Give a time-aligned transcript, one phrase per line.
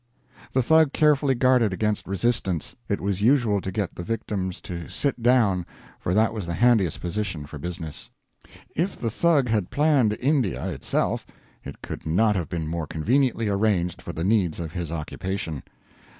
[0.53, 2.75] The Thug carefully guarded against resistance.
[2.89, 5.63] It was usual to to get the victims to sit down,
[5.99, 8.09] for that was the handiest position for business.
[8.75, 11.27] If the Thug had planned India itself
[11.63, 15.61] it could not have been more conveniently arranged for the needs of his occupation.